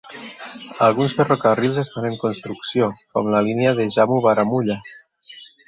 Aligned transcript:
Alguns 0.85 1.13
ferrocarrils 1.17 1.77
estan 1.83 2.09
en 2.11 2.17
construcció, 2.23 2.89
com 3.19 3.31
la 3.37 3.45
línia 3.51 3.77
de 3.81 3.89
Jammu-Baramulla. 3.99 4.83